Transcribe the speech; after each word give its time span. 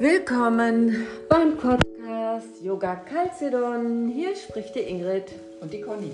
Willkommen 0.00 1.08
beim 1.28 1.56
Podcast 1.56 2.62
Yoga 2.62 2.94
Calcedon. 2.94 4.06
Hier 4.06 4.36
spricht 4.36 4.76
die 4.76 4.80
Ingrid 4.80 5.32
und 5.60 5.72
die 5.72 5.80
Conny. 5.80 6.12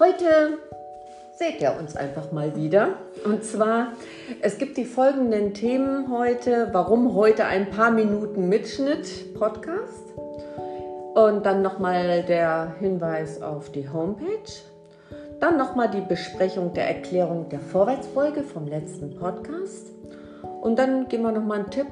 Heute 0.00 0.58
seht 1.38 1.60
ihr 1.60 1.76
uns 1.78 1.94
einfach 1.94 2.32
mal 2.32 2.56
wieder. 2.56 2.94
Und 3.24 3.44
zwar, 3.44 3.92
es 4.42 4.58
gibt 4.58 4.78
die 4.78 4.84
folgenden 4.84 5.54
Themen 5.54 6.10
heute. 6.10 6.70
Warum 6.72 7.14
heute 7.14 7.44
ein 7.44 7.70
paar 7.70 7.92
Minuten 7.92 8.48
Mitschnitt 8.48 9.32
Podcast? 9.34 10.12
Und 11.14 11.46
dann 11.46 11.62
nochmal 11.62 12.24
der 12.24 12.74
Hinweis 12.80 13.42
auf 13.42 13.70
die 13.70 13.88
Homepage. 13.88 14.26
Dann 15.38 15.56
nochmal 15.56 15.88
die 15.88 16.00
Besprechung 16.00 16.74
der 16.74 16.88
Erklärung 16.88 17.48
der 17.48 17.60
Vorwärtsfolge 17.60 18.42
vom 18.42 18.66
letzten 18.66 19.14
Podcast. 19.14 19.92
Und 20.62 20.80
dann 20.80 21.06
geben 21.06 21.22
wir 21.22 21.32
nochmal 21.32 21.60
einen 21.60 21.70
Tipp 21.70 21.86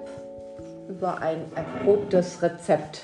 über 0.88 1.20
ein 1.20 1.42
erprobtes 1.54 2.42
Rezept. 2.42 3.02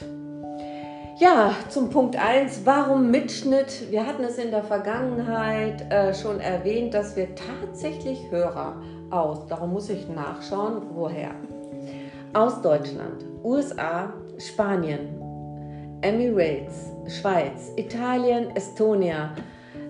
Ja, 1.19 1.55
zum 1.69 1.91
Punkt 1.91 2.17
1, 2.17 2.63
warum 2.65 3.11
Mitschnitt? 3.11 3.91
Wir 3.91 4.05
hatten 4.05 4.25
es 4.25 4.37
in 4.37 4.51
der 4.51 4.65
Vergangenheit 4.65 5.89
äh, 5.93 6.13
schon 6.13 6.41
erwähnt, 6.41 6.93
dass 6.93 7.15
wir 7.15 7.29
tatsächlich 7.37 8.19
Hörer 8.31 8.83
aus, 9.11 9.47
darum 9.47 9.73
muss 9.73 9.89
ich 9.91 10.09
nachschauen, 10.09 10.83
woher. 10.93 11.31
Aus 12.33 12.61
Deutschland, 12.63 13.25
USA, 13.45 14.13
Spanien, 14.39 15.21
Emirates, 16.01 16.91
Schweiz, 17.07 17.71
Italien, 17.77 18.55
Estonia, 18.57 19.31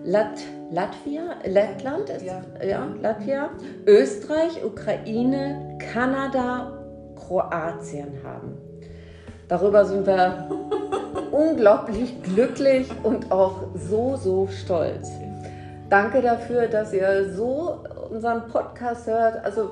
Lat 0.04 0.42
Latvia, 0.70 1.36
Lettland, 1.44 2.10
ist, 2.10 2.24
ja. 2.24 2.42
ja, 2.66 2.88
Latvia, 3.00 3.50
Österreich, 3.86 4.64
Ukraine, 4.64 5.78
Kanada, 5.92 6.73
Kroatien 7.26 8.20
haben. 8.24 8.58
Darüber 9.48 9.84
sind 9.84 10.06
wir 10.06 10.48
unglaublich 11.32 12.22
glücklich 12.22 12.88
und 13.02 13.30
auch 13.30 13.62
so, 13.74 14.16
so 14.16 14.48
stolz. 14.48 15.10
Danke 15.90 16.22
dafür, 16.22 16.66
dass 16.66 16.92
ihr 16.92 17.34
so 17.34 17.84
unseren 18.10 18.48
Podcast 18.48 19.06
hört. 19.06 19.44
Also 19.44 19.70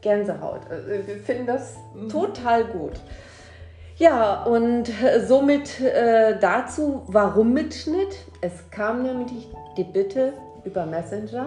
Gänsehaut. 0.00 0.60
Wir 0.86 1.16
finden 1.16 1.46
das 1.46 1.74
mhm. 1.94 2.08
total 2.08 2.64
gut. 2.64 2.92
Ja, 3.96 4.44
und 4.44 4.92
somit 5.26 5.80
äh, 5.80 6.38
dazu, 6.38 7.02
warum 7.06 7.54
Mitschnitt? 7.54 8.14
Es 8.42 8.70
kam 8.70 9.02
nämlich 9.02 9.48
die 9.76 9.84
Bitte 9.84 10.34
über 10.64 10.84
Messenger 10.84 11.46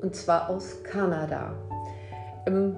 und 0.00 0.16
zwar 0.16 0.48
aus 0.48 0.82
Kanada. 0.82 1.52
Im, 2.46 2.76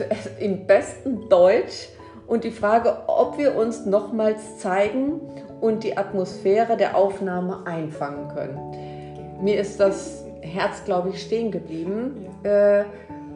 im 0.40 0.66
besten 0.66 1.28
Deutsch 1.28 1.88
und 2.26 2.44
die 2.44 2.50
Frage, 2.50 2.96
ob 3.06 3.38
wir 3.38 3.56
uns 3.56 3.86
nochmals 3.86 4.58
zeigen 4.58 5.20
und 5.60 5.82
die 5.82 5.96
Atmosphäre 5.96 6.76
der 6.76 6.96
Aufnahme 6.96 7.66
einfangen 7.66 8.28
können. 8.28 9.40
Mir 9.42 9.58
ist 9.60 9.80
das 9.80 10.24
Herz, 10.40 10.84
glaube 10.84 11.10
ich, 11.10 11.22
stehen 11.22 11.50
geblieben. 11.50 12.26
Äh, 12.42 12.82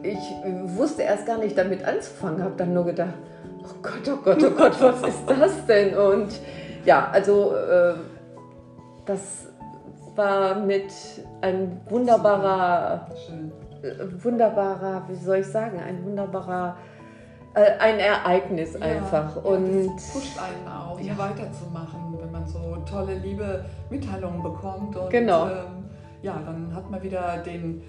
ich 0.03 0.19
wusste 0.77 1.03
erst 1.03 1.25
gar 1.25 1.37
nicht 1.37 1.57
damit 1.57 1.83
anzufangen, 1.85 2.43
habe 2.43 2.55
dann 2.57 2.73
nur 2.73 2.85
gedacht, 2.85 3.13
oh 3.63 3.75
Gott, 3.81 4.07
oh 4.07 4.17
Gott, 4.23 4.43
oh 4.43 4.51
Gott, 4.51 4.81
was 4.81 5.01
ist 5.07 5.23
das 5.27 5.65
denn? 5.65 5.95
Und 5.97 6.39
ja, 6.85 7.09
also 7.11 7.55
äh, 7.55 7.93
das 9.05 9.47
war 10.15 10.55
mit 10.55 10.91
ein 11.41 11.81
wunderbarer, 11.89 13.07
äh, 13.29 13.62
wunderbarer, 14.21 15.03
wie 15.07 15.15
soll 15.15 15.37
ich 15.37 15.47
sagen, 15.47 15.79
ein 15.79 16.03
wunderbarer, 16.05 16.77
äh, 17.53 17.77
ein 17.79 17.99
Ereignis 17.99 18.75
einfach. 18.75 19.35
Ja, 19.35 19.41
und 19.41 19.95
das 19.95 20.13
pusht 20.13 20.37
einen 20.39 20.67
auch, 20.67 20.97
hier 20.99 21.17
weiterzumachen, 21.17 22.17
wenn 22.19 22.31
man 22.31 22.47
so 22.47 22.77
tolle, 22.89 23.15
liebe 23.15 23.65
Mitteilungen 23.89 24.41
bekommt. 24.41 24.95
Und, 24.95 25.09
genau. 25.09 25.47
Ähm, 25.47 25.85
ja, 26.21 26.39
dann 26.45 26.73
hat 26.73 26.89
man 26.89 27.03
wieder 27.03 27.37
den 27.45 27.83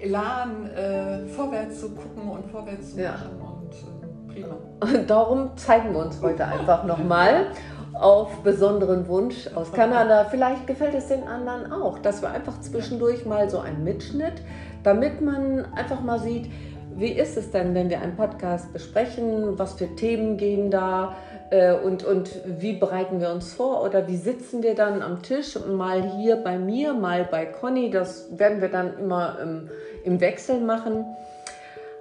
Elan, 0.00 0.66
äh, 0.70 1.26
vorwärts 1.26 1.80
zu 1.80 1.90
gucken 1.90 2.28
und 2.28 2.50
vorwärts 2.50 2.94
zu 2.94 3.02
machen. 3.02 3.40
Und, 3.40 3.72
äh, 3.72 4.32
prima. 4.32 4.56
Und 4.80 5.08
darum 5.08 5.56
zeigen 5.56 5.92
wir 5.92 6.00
uns 6.00 6.20
heute 6.20 6.44
einfach 6.46 6.84
nochmal 6.84 7.48
auf 7.94 8.42
besonderen 8.42 9.06
Wunsch 9.08 9.48
aus 9.54 9.72
Kanada. 9.72 10.24
Vielleicht 10.24 10.66
gefällt 10.66 10.94
es 10.94 11.08
den 11.08 11.26
anderen 11.26 11.72
auch, 11.72 11.98
dass 11.98 12.22
wir 12.22 12.30
einfach 12.30 12.60
zwischendurch 12.60 13.24
mal 13.24 13.48
so 13.48 13.58
einen 13.58 13.84
Mitschnitt, 13.84 14.34
damit 14.82 15.20
man 15.20 15.64
einfach 15.74 16.00
mal 16.00 16.18
sieht, 16.18 16.50
wie 16.96 17.12
ist 17.12 17.36
es 17.36 17.50
denn, 17.50 17.74
wenn 17.74 17.90
wir 17.90 18.00
einen 18.00 18.16
Podcast 18.16 18.72
besprechen, 18.72 19.58
was 19.58 19.74
für 19.74 19.94
Themen 19.96 20.36
gehen 20.36 20.70
da? 20.70 21.16
Äh, 21.50 21.74
und, 21.74 22.04
und 22.04 22.30
wie 22.46 22.74
bereiten 22.74 23.20
wir 23.20 23.30
uns 23.30 23.52
vor? 23.52 23.82
Oder 23.82 24.06
wie 24.06 24.16
sitzen 24.16 24.62
wir 24.62 24.74
dann 24.74 25.02
am 25.02 25.22
Tisch, 25.22 25.58
mal 25.66 26.02
hier 26.02 26.36
bei 26.36 26.58
mir, 26.58 26.94
mal 26.94 27.26
bei 27.28 27.46
Conny, 27.46 27.90
das 27.90 28.38
werden 28.38 28.60
wir 28.60 28.68
dann 28.68 28.98
immer 28.98 29.38
im, 29.42 29.70
im 30.04 30.20
Wechsel 30.20 30.60
machen. 30.60 31.04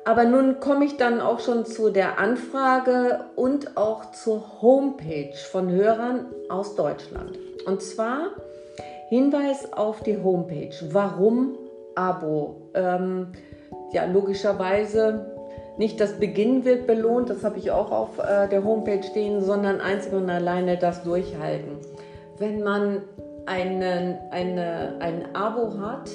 Aber 0.06 0.26
nun 0.26 0.60
komme 0.60 0.86
ich 0.86 0.98
dann 0.98 1.22
auch 1.22 1.40
schon 1.40 1.66
zu 1.66 1.90
der 1.90 2.20
Anfrage 2.20 3.26
und 3.36 3.78
auch 3.78 4.12
zur 4.12 4.62
Homepage 4.62 5.36
von 5.52 5.72
Hörern 5.72 6.26
aus 6.50 6.76
Deutschland. 6.76 7.40
Und 7.66 7.82
zwar 7.82 8.32
Hinweis 9.08 9.72
auf 9.72 10.02
die 10.02 10.18
Homepage. 10.22 10.74
Warum 10.92 11.56
Abo? 11.96 12.56
Ähm, 12.74 13.28
ja, 13.94 14.06
logischerweise 14.06 15.34
nicht 15.78 16.00
das 16.00 16.20
Beginn 16.20 16.66
wird 16.66 16.86
belohnt, 16.86 17.30
das 17.30 17.44
habe 17.44 17.58
ich 17.58 17.72
auch 17.72 17.92
auf 17.92 18.20
äh, 18.20 18.48
der 18.48 18.64
Homepage 18.64 19.02
stehen, 19.02 19.42
sondern 19.42 19.82
einzig 19.82 20.14
und 20.14 20.30
alleine 20.30 20.78
das 20.78 21.04
Durchhalten. 21.04 21.78
Wenn 22.38 22.62
man 22.62 23.02
einen, 23.46 24.18
eine, 24.32 24.96
ein 25.00 25.36
Abo 25.36 25.80
hat, 25.80 26.10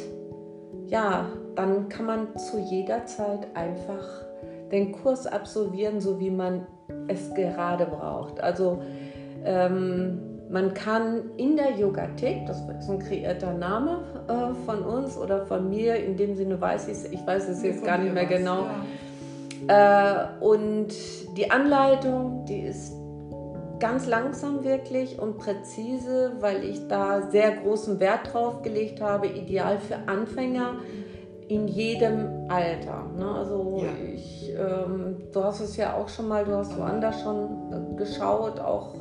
ja, 0.87 1.27
dann 1.59 1.89
kann 1.89 2.07
man 2.07 2.37
zu 2.39 2.61
jeder 2.61 3.05
Zeit 3.07 3.49
einfach 3.55 4.05
den 4.71 4.93
Kurs 4.93 5.27
absolvieren, 5.27 6.01
so 6.01 6.21
wie 6.21 6.31
man 6.31 6.69
es 7.09 7.35
gerade 7.35 7.85
braucht. 7.85 8.41
Also 8.41 8.81
ähm, 9.45 10.21
man 10.51 10.73
kann 10.73 11.31
in 11.37 11.57
der 11.57 11.73
Yogathek, 11.73 12.47
das 12.47 12.61
ist 12.61 12.89
ein 12.89 13.01
kreierter 13.01 13.55
Name 13.55 14.05
äh, 14.29 14.55
von 14.67 14.85
uns 14.85 15.19
oder 15.19 15.47
von 15.47 15.69
mir, 15.69 15.97
in 15.97 16.17
dem 16.17 16.37
Sinne 16.37 16.61
weiß 16.61 16.87
ich 16.87 16.93
es, 16.93 17.05
ich 17.07 17.27
weiß 17.27 17.49
es 17.49 17.65
jetzt 17.65 17.85
gar 17.85 17.99
nicht 17.99 18.15
mehr 18.15 18.27
genau. 18.27 18.67
Äh, 19.67 20.45
und 20.45 20.91
die 21.37 21.51
Anleitung, 21.51 22.45
die 22.47 22.61
ist 22.61 22.93
ganz 23.81 24.07
langsam 24.07 24.63
wirklich 24.63 25.19
und 25.19 25.39
präzise, 25.39 26.35
weil 26.39 26.63
ich 26.63 26.87
da 26.87 27.23
sehr 27.23 27.51
großen 27.51 27.99
Wert 27.99 28.33
drauf 28.33 28.63
gelegt 28.63 29.01
habe, 29.01 29.27
ideal 29.27 29.79
für 29.79 29.97
Anfänger 30.07 30.77
in 31.49 31.67
jedem 31.67 32.49
Alter. 32.49 33.05
Ne? 33.17 33.31
Also 33.31 33.83
ja. 33.83 33.91
ich, 34.15 34.53
ähm, 34.55 35.17
du 35.33 35.43
hast 35.43 35.61
es 35.61 35.77
ja 35.77 35.95
auch 35.95 36.09
schon 36.09 36.29
mal, 36.29 36.45
du 36.45 36.55
hast 36.55 36.77
woanders 36.79 37.21
schon 37.23 37.97
geschaut, 37.97 38.61
auch 38.61 38.95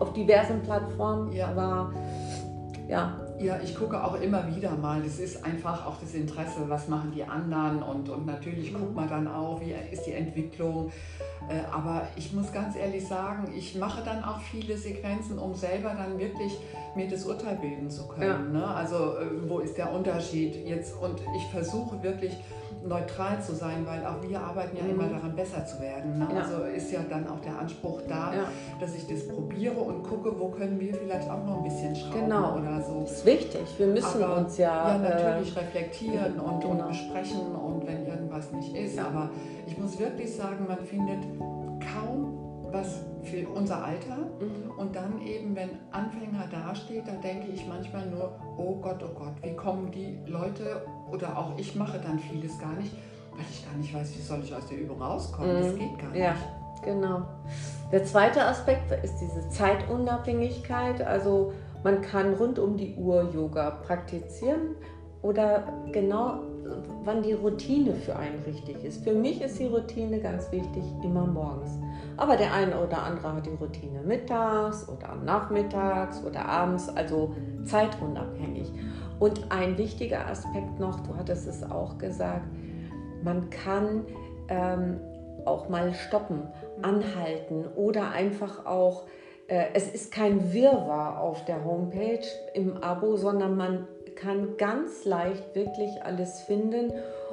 auf 0.00 0.12
diversen 0.12 0.62
Plattformen. 0.62 1.32
Ja. 1.32 1.48
Aber 1.48 1.92
ja. 2.88 3.16
Ja, 3.42 3.58
ich 3.62 3.74
gucke 3.74 4.02
auch 4.02 4.20
immer 4.20 4.46
wieder 4.54 4.70
mal. 4.76 5.02
Das 5.02 5.18
ist 5.18 5.44
einfach 5.44 5.86
auch 5.86 5.98
das 6.00 6.14
Interesse, 6.14 6.60
was 6.68 6.88
machen 6.88 7.12
die 7.14 7.24
anderen 7.24 7.82
und, 7.82 8.08
und 8.08 8.26
natürlich 8.26 8.72
mhm. 8.72 8.78
guckt 8.78 8.94
man 8.94 9.08
dann 9.08 9.28
auch, 9.28 9.60
wie 9.60 9.74
ist 9.90 10.04
die 10.06 10.12
Entwicklung. 10.12 10.92
Äh, 11.48 11.60
aber 11.72 12.06
ich 12.16 12.32
muss 12.32 12.52
ganz 12.52 12.76
ehrlich 12.76 13.06
sagen, 13.06 13.52
ich 13.56 13.74
mache 13.76 14.02
dann 14.04 14.22
auch 14.22 14.40
viele 14.40 14.76
Sequenzen, 14.76 15.38
um 15.38 15.54
selber 15.54 15.94
dann 15.94 16.18
wirklich 16.18 16.56
mir 16.94 17.08
das 17.08 17.24
Urteil 17.24 17.56
bilden 17.56 17.90
zu 17.90 18.06
können. 18.06 18.54
Ja. 18.54 18.60
Ne? 18.60 18.66
Also 18.66 19.16
äh, 19.16 19.48
wo 19.48 19.58
ist 19.58 19.76
der 19.76 19.92
Unterschied 19.92 20.54
jetzt? 20.66 20.94
Und 21.00 21.20
ich 21.36 21.44
versuche 21.50 22.02
wirklich 22.02 22.36
neutral 22.84 23.40
zu 23.40 23.54
sein, 23.54 23.86
weil 23.86 24.04
auch 24.04 24.22
wir 24.22 24.40
arbeiten 24.40 24.76
ja 24.76 24.84
mhm. 24.84 24.90
immer 24.90 25.08
daran, 25.08 25.34
besser 25.34 25.64
zu 25.64 25.80
werden. 25.80 26.18
Ne? 26.18 26.28
Ja. 26.32 26.40
Also 26.40 26.62
ist 26.64 26.90
ja 26.90 27.00
dann 27.08 27.26
auch 27.28 27.40
der 27.40 27.58
Anspruch 27.58 28.02
da, 28.08 28.34
ja. 28.34 28.44
dass 28.80 28.94
ich 28.94 29.06
das 29.06 29.28
probiere 29.28 29.78
und 29.78 30.02
gucke, 30.02 30.38
wo 30.38 30.48
können 30.48 30.78
wir 30.80 30.94
vielleicht 30.94 31.28
auch 31.30 31.44
noch 31.44 31.58
ein 31.58 31.64
bisschen 31.64 31.94
schrauben 31.94 32.20
genau. 32.20 32.58
oder 32.58 32.80
so. 32.82 33.00
Das 33.02 33.12
ist 33.12 33.26
wichtig. 33.26 33.62
Wir 33.78 33.86
müssen 33.86 34.22
Aber, 34.22 34.38
uns 34.38 34.58
ja, 34.58 34.92
ja 34.92 34.98
natürlich 34.98 35.56
äh, 35.56 35.60
reflektieren 35.60 36.40
und, 36.40 36.60
genau. 36.60 36.72
und 36.72 36.88
besprechen 36.88 37.54
und 37.54 37.86
wenn 37.86 38.06
irgendwas 38.06 38.52
nicht 38.52 38.74
ist. 38.74 38.98
Aber 38.98 39.30
ich 39.66 39.78
muss 39.78 39.98
wirklich 39.98 40.34
sagen, 40.34 40.66
man 40.66 40.78
findet 40.78 41.22
kaum 41.94 42.38
was 42.70 43.00
für 43.22 43.48
unser 43.48 43.84
Alter. 43.84 44.16
Mhm. 44.40 44.70
Und 44.76 44.96
dann 44.96 45.20
eben, 45.20 45.54
wenn 45.54 45.70
Anfänger 45.90 46.46
dasteht, 46.50 47.06
da 47.06 47.12
denke 47.12 47.48
ich 47.48 47.66
manchmal 47.66 48.06
nur, 48.06 48.32
oh 48.56 48.76
Gott, 48.76 49.02
oh 49.02 49.14
Gott, 49.14 49.34
wie 49.42 49.54
kommen 49.54 49.90
die 49.90 50.18
Leute 50.26 50.84
oder 51.10 51.36
auch 51.38 51.58
ich 51.58 51.74
mache 51.76 51.98
dann 51.98 52.18
vieles 52.18 52.58
gar 52.58 52.74
nicht, 52.74 52.92
weil 53.32 53.44
ich 53.50 53.64
gar 53.66 53.76
nicht 53.76 53.94
weiß, 53.94 54.16
wie 54.16 54.22
soll 54.22 54.40
ich 54.42 54.54
aus 54.54 54.66
der 54.66 54.78
Übung 54.78 55.00
rauskommen. 55.00 55.56
Mhm. 55.56 55.62
Das 55.62 55.74
geht 55.76 55.98
gar 55.98 56.10
nicht. 56.10 56.20
Ja, 56.20 56.34
genau. 56.84 57.22
Der 57.92 58.04
zweite 58.04 58.44
Aspekt 58.44 58.90
ist 59.04 59.18
diese 59.18 59.48
Zeitunabhängigkeit. 59.50 61.02
Also 61.02 61.52
man 61.84 62.00
kann 62.00 62.34
rund 62.34 62.58
um 62.58 62.76
die 62.76 62.94
Uhr 62.96 63.30
Yoga 63.32 63.70
praktizieren 63.70 64.76
oder 65.20 65.64
genau 65.92 66.40
wann 67.04 67.22
die 67.22 67.32
Routine 67.32 67.94
für 67.94 68.16
einen 68.16 68.42
richtig 68.44 68.84
ist. 68.84 69.04
Für 69.04 69.12
mich 69.12 69.40
ist 69.42 69.58
die 69.58 69.66
Routine 69.66 70.18
ganz 70.20 70.50
wichtig, 70.52 70.82
immer 71.02 71.26
morgens. 71.26 71.78
Aber 72.16 72.36
der 72.36 72.52
eine 72.52 72.80
oder 72.80 73.02
andere 73.02 73.34
hat 73.34 73.46
die 73.46 73.54
Routine 73.60 74.02
mittags 74.02 74.88
oder 74.88 75.14
nachmittags 75.24 76.22
oder 76.24 76.44
abends, 76.44 76.88
also 76.88 77.34
zeitunabhängig. 77.64 78.70
Und 79.18 79.50
ein 79.50 79.78
wichtiger 79.78 80.26
Aspekt 80.26 80.78
noch, 80.78 81.00
du 81.00 81.16
hattest 81.16 81.46
es 81.46 81.62
auch 81.62 81.98
gesagt, 81.98 82.46
man 83.22 83.50
kann 83.50 84.04
ähm, 84.48 85.00
auch 85.44 85.68
mal 85.68 85.94
stoppen, 85.94 86.42
anhalten 86.82 87.66
oder 87.76 88.10
einfach 88.10 88.66
auch, 88.66 89.06
äh, 89.46 89.66
es 89.74 89.92
ist 89.92 90.12
kein 90.12 90.52
Wirrwarr 90.52 91.20
auf 91.20 91.44
der 91.44 91.64
Homepage 91.64 92.26
im 92.54 92.82
Abo, 92.82 93.16
sondern 93.16 93.56
man 93.56 93.86
kann 94.16 94.56
ganz 94.56 95.04
leicht 95.04 95.54
wirklich 95.54 96.02
alles 96.02 96.40
finden 96.40 96.92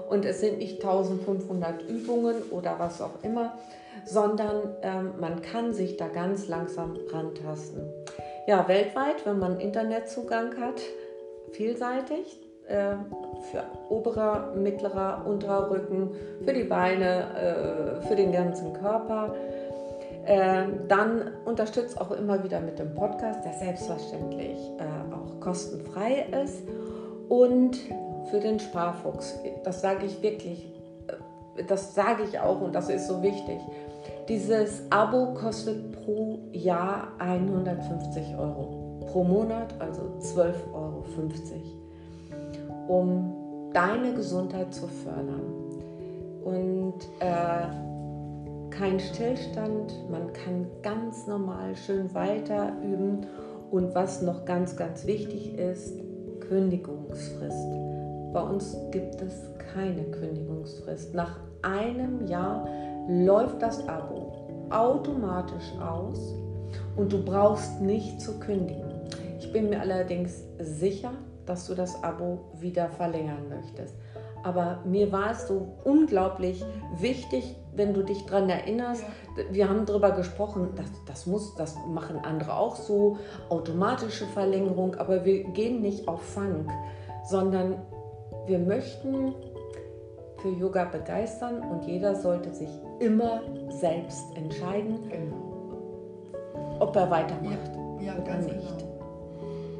und 0.09 0.25
es 0.25 0.39
sind 0.41 0.57
nicht 0.57 0.83
1500 0.83 1.83
Übungen 1.87 2.41
oder 2.51 2.75
was 2.79 3.01
auch 3.01 3.23
immer, 3.23 3.57
sondern 4.05 4.75
ähm, 4.81 5.13
man 5.19 5.41
kann 5.41 5.73
sich 5.73 5.97
da 5.97 6.07
ganz 6.07 6.47
langsam 6.47 6.97
rantasten. 7.11 7.81
Ja, 8.47 8.67
weltweit, 8.67 9.25
wenn 9.25 9.39
man 9.39 9.59
Internetzugang 9.59 10.59
hat, 10.59 10.81
vielseitig 11.51 12.39
äh, 12.67 12.95
für 13.51 13.63
oberer, 13.89 14.53
mittlerer, 14.55 15.23
unterer 15.25 15.69
Rücken, 15.69 16.15
für 16.43 16.53
die 16.53 16.63
Beine, 16.63 17.99
äh, 18.01 18.07
für 18.07 18.15
den 18.15 18.31
ganzen 18.31 18.73
Körper. 18.73 19.35
Äh, 20.29 20.67
dann 20.87 21.31
unterstützt 21.45 21.99
auch 21.99 22.11
immer 22.11 22.43
wieder 22.43 22.59
mit 22.59 22.77
dem 22.77 22.93
Podcast, 22.93 23.43
der 23.43 23.53
selbstverständlich 23.53 24.59
äh, 24.77 25.11
auch 25.11 25.39
kostenfrei 25.39 26.27
ist. 26.43 26.61
Und 27.29 27.75
für 28.29 28.39
den 28.39 28.59
Sparfuchs, 28.59 29.39
das 29.63 29.81
sage 29.81 30.05
ich 30.05 30.21
wirklich, 30.21 30.71
äh, 31.57 31.63
das 31.63 31.95
sage 31.95 32.21
ich 32.29 32.39
auch 32.39 32.61
und 32.61 32.75
das 32.75 32.89
ist 32.89 33.07
so 33.07 33.23
wichtig. 33.23 33.59
Dieses 34.27 34.83
Abo 34.91 35.33
kostet 35.33 35.93
pro 35.93 36.37
Jahr 36.51 37.07
150 37.17 38.37
Euro. 38.37 38.99
Pro 39.11 39.23
Monat 39.23 39.73
also 39.79 40.03
12,50 40.19 40.53
Euro. 40.75 41.03
Um 42.87 43.71
deine 43.73 44.13
Gesundheit 44.13 44.75
zu 44.75 44.85
fördern. 44.87 45.41
Und 46.43 46.99
äh, 47.19 47.88
kein 48.69 49.00
Stillstand, 49.00 49.94
man 50.10 50.31
kann 50.33 50.68
ganz 50.81 51.27
normal 51.27 51.75
schön 51.75 52.13
weiter 52.13 52.74
üben. 52.83 53.25
Und 53.71 53.94
was 53.94 54.21
noch 54.21 54.45
ganz, 54.45 54.75
ganz 54.75 55.06
wichtig 55.06 55.57
ist, 55.57 55.94
Kündigungsfrist. 56.50 57.68
Bei 58.33 58.42
uns 58.42 58.75
gibt 58.92 59.21
es 59.21 59.33
keine 59.74 60.04
Kündigungsfrist. 60.04 61.13
Nach 61.13 61.39
einem 61.62 62.25
Jahr 62.25 62.68
läuft 63.07 63.62
das 63.62 63.88
Abo 63.88 64.68
automatisch 64.69 65.72
aus 65.80 66.36
und 66.95 67.12
du 67.12 67.24
brauchst 67.24 67.81
nicht 67.81 68.22
zu 68.22 68.39
kündigen. 68.39 68.92
Ich 69.39 69.51
bin 69.51 69.69
mir 69.69 69.81
allerdings 69.81 70.44
sicher, 70.60 71.12
dass 71.45 71.68
du 71.68 71.74
das 71.74 72.04
Abo 72.04 72.39
wieder 72.60 72.89
verlängern 72.89 73.50
möchtest. 73.50 73.95
Aber 74.44 74.80
mir 74.86 75.12
war 75.12 75.31
es 75.31 75.47
so 75.47 75.77
unglaublich 75.83 76.63
wichtig, 76.97 77.56
wenn 77.74 77.94
du 77.94 78.03
dich 78.03 78.25
daran 78.25 78.50
erinnerst. 78.50 79.03
Ja. 79.38 79.44
Wir 79.51 79.69
haben 79.69 79.86
darüber 79.86 80.12
gesprochen, 80.12 80.69
das, 80.75 80.86
das, 81.06 81.25
muss, 81.25 81.56
das 81.56 81.75
machen 81.88 82.19
andere 82.24 82.56
auch 82.56 82.75
so, 82.75 83.18
automatische 83.50 84.25
Verlängerung, 84.27 84.95
aber 84.95 85.25
wir 85.25 85.44
gehen 85.45 85.81
nicht 85.81 86.07
auf 86.07 86.21
Funk, 86.21 86.69
sondern 87.30 87.75
wir 88.47 88.59
möchten 88.59 89.33
für 90.41 90.50
Yoga 90.50 90.86
begeistern 90.86 91.62
und 91.62 91.86
jeder 91.86 92.15
sollte 92.15 92.53
sich 92.53 92.69
immer 93.00 93.41
selbst 93.69 94.25
entscheiden, 94.36 95.09
genau. 95.09 96.80
ob 96.80 96.95
er 96.95 97.09
weitermacht 97.12 97.71
ja, 98.00 98.13
ja, 98.13 98.21
oder 98.21 98.38
nicht. 98.38 98.77
Genau. 98.77 98.88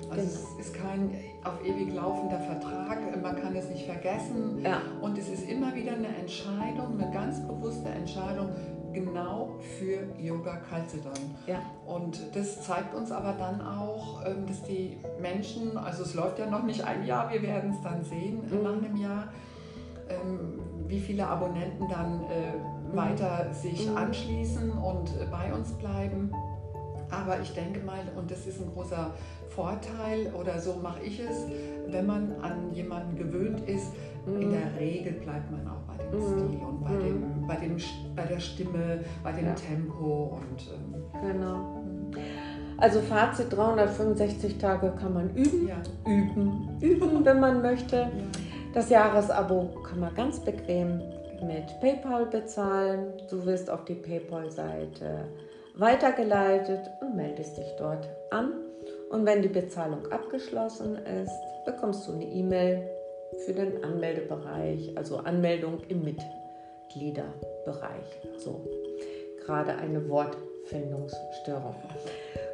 Also 0.10 0.24
genau. 0.24 0.60
es 0.60 0.68
ist 0.68 0.74
kein 0.74 1.12
auf 1.44 1.64
ewig 1.64 1.94
laufender 1.94 2.40
Vertrag, 2.40 3.22
man 3.22 3.36
kann 3.36 3.56
es 3.56 3.70
nicht 3.70 3.86
vergessen 3.86 4.60
ja. 4.64 4.82
und 5.02 5.18
es 5.18 5.30
ist 5.30 5.50
immer 5.50 5.74
wieder 5.76 5.94
eine 5.94 6.08
Entscheidung, 6.08 7.00
eine 7.00 7.12
ganz 7.12 7.40
bewusste 7.42 7.90
Entscheidung, 7.90 8.50
genau 8.94 9.56
für 9.78 10.08
Yoga 10.20 10.58
Calcedon. 10.58 11.14
Ja. 11.48 11.60
Und 11.86 12.36
das 12.36 12.64
zeigt 12.64 12.96
uns 12.96 13.12
aber 13.12 13.34
dann 13.34 13.62
auch, 13.62 14.26
ähm, 14.26 14.46
dass 14.48 14.64
die 14.64 14.98
Menschen, 15.22 15.78
also 15.78 16.04
es 16.04 16.14
läuft 16.14 16.40
ja 16.40 16.50
noch 16.50 16.64
nicht 16.64 16.84
ein 16.84 17.06
Jahr, 17.06 17.32
wir 17.32 17.42
werden 17.42 17.72
es 17.72 17.82
dann 17.82 18.04
sehen 18.04 18.42
mhm. 18.50 18.64
nach 18.64 18.74
einem 18.74 18.96
Jahr, 18.96 19.28
ähm, 20.10 20.60
wie 20.88 21.00
viele 21.00 21.28
Abonnenten 21.28 21.88
dann 21.88 22.24
äh, 22.24 22.58
mhm. 22.58 22.96
weiter 22.96 23.54
sich 23.54 23.90
mhm. 23.90 23.98
anschließen 23.98 24.72
und 24.72 25.10
äh, 25.10 25.26
bei 25.30 25.54
uns 25.54 25.72
bleiben. 25.74 26.32
Aber 27.12 27.40
ich 27.42 27.54
denke 27.54 27.80
mal, 27.80 28.00
und 28.16 28.30
das 28.30 28.46
ist 28.46 28.62
ein 28.62 28.72
großer 28.74 29.12
Vorteil, 29.50 30.32
oder 30.40 30.60
so 30.60 30.76
mache 30.82 31.02
ich 31.04 31.20
es, 31.20 31.46
wenn 31.88 32.06
man 32.06 32.34
an 32.42 32.72
jemanden 32.74 33.18
gewöhnt 33.18 33.68
ist, 33.68 33.88
mhm. 34.26 34.42
in 34.42 34.52
der 34.52 34.80
Regel 34.80 35.14
bleibt 35.14 35.52
man 35.52 35.68
auch 35.68 35.82
bei 35.88 36.04
dem 36.04 36.20
mhm. 36.20 36.28
Stil 36.28 36.60
und 36.66 36.84
bei, 36.84 36.92
mhm. 36.92 37.00
dem, 37.00 37.48
bei, 37.48 37.56
dem, 37.56 37.78
bei 38.16 38.24
der 38.24 38.40
Stimme, 38.40 39.04
bei 39.24 39.32
dem 39.32 39.46
ja. 39.46 39.54
Tempo. 39.54 40.40
Und, 40.40 40.70
ähm, 40.72 41.28
genau. 41.28 41.84
Also 42.78 43.02
Fazit, 43.02 43.52
365 43.52 44.58
Tage 44.58 44.94
kann 45.00 45.14
man 45.14 45.30
üben, 45.36 45.68
ja. 45.68 45.76
üben, 46.06 46.78
üben, 46.80 47.26
wenn 47.26 47.40
man 47.40 47.62
möchte. 47.62 47.98
Ja. 47.98 48.10
Das 48.74 48.90
Jahresabo 48.90 49.82
kann 49.84 50.00
man 50.00 50.14
ganz 50.14 50.40
bequem 50.40 51.02
mit 51.42 51.80
PayPal 51.82 52.28
bezahlen. 52.28 53.14
Du 53.30 53.46
wirst 53.46 53.70
auf 53.70 53.84
die 53.86 53.96
PayPal-Seite 53.96 55.26
weitergeleitet 55.80 56.92
und 57.02 57.16
meldest 57.16 57.58
dich 57.58 57.76
dort 57.78 58.08
an. 58.30 58.54
Und 59.10 59.26
wenn 59.26 59.42
die 59.42 59.48
Bezahlung 59.48 60.12
abgeschlossen 60.12 60.98
ist, 61.06 61.34
bekommst 61.66 62.08
du 62.08 62.14
eine 62.14 62.26
E-Mail 62.26 62.88
für 63.46 63.54
den 63.54 63.84
Anmeldebereich, 63.84 64.92
also 64.96 65.18
Anmeldung 65.18 65.80
im 65.88 66.04
Mitgliederbereich. 66.04 68.20
So, 68.38 68.62
gerade 69.46 69.76
eine 69.76 70.08
Wortfindungsstörung. 70.10 71.76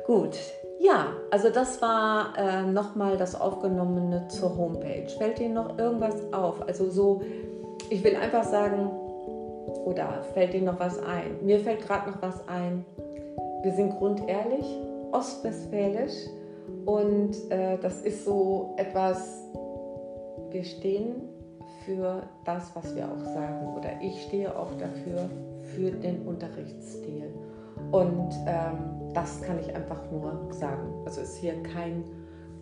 Gut, 0.05 0.37
ja, 0.79 1.13
also 1.31 1.49
das 1.49 1.81
war 1.81 2.33
äh, 2.37 2.63
nochmal 2.63 3.17
das 3.17 3.39
Aufgenommene 3.39 4.27
zur 4.27 4.55
Homepage. 4.55 5.07
Fällt 5.17 5.39
dir 5.39 5.49
noch 5.49 5.77
irgendwas 5.77 6.31
auf? 6.31 6.61
Also 6.67 6.89
so, 6.89 7.21
ich 7.89 8.03
will 8.03 8.15
einfach 8.15 8.43
sagen, 8.43 8.91
oder 9.85 10.23
fällt 10.33 10.53
dir 10.53 10.61
noch 10.61 10.79
was 10.79 10.99
ein? 10.99 11.43
Mir 11.43 11.59
fällt 11.59 11.85
gerade 11.85 12.11
noch 12.11 12.21
was 12.21 12.47
ein. 12.47 12.85
Wir 13.65 13.73
sind 13.73 13.97
grundehrlich, 13.97 14.63
ostwestfälisch 15.11 16.27
und 16.85 17.31
äh, 17.49 17.79
das 17.81 17.99
ist 18.01 18.23
so 18.23 18.75
etwas, 18.77 19.43
wir 20.51 20.63
stehen 20.63 21.29
für 21.83 22.21
das, 22.45 22.75
was 22.75 22.95
wir 22.95 23.05
auch 23.11 23.25
sagen. 23.33 23.75
Oder 23.75 23.89
ich 24.03 24.21
stehe 24.21 24.55
auch 24.55 24.71
dafür, 24.77 25.31
für 25.75 25.89
den 25.89 26.27
Unterrichtsstil. 26.27 27.33
Und 27.91 28.29
ähm, 28.45 29.11
das 29.15 29.41
kann 29.41 29.59
ich 29.59 29.75
einfach 29.75 30.11
nur 30.11 30.47
sagen. 30.51 31.01
Also 31.03 31.21
ist 31.21 31.37
hier 31.37 31.63
kein, 31.63 32.03